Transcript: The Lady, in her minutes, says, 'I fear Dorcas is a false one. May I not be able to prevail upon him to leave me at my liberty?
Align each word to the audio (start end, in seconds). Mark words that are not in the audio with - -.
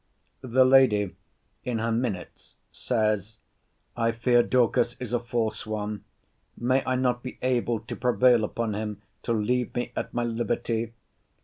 The 0.41 0.65
Lady, 0.65 1.15
in 1.63 1.77
her 1.77 1.91
minutes, 1.91 2.55
says, 2.71 3.37
'I 3.95 4.13
fear 4.13 4.41
Dorcas 4.41 4.95
is 4.99 5.13
a 5.13 5.19
false 5.19 5.67
one. 5.67 6.05
May 6.57 6.83
I 6.85 6.95
not 6.95 7.21
be 7.21 7.37
able 7.43 7.81
to 7.81 7.95
prevail 7.95 8.43
upon 8.43 8.73
him 8.73 9.03
to 9.21 9.31
leave 9.31 9.75
me 9.75 9.91
at 9.95 10.11
my 10.11 10.23
liberty? 10.23 10.93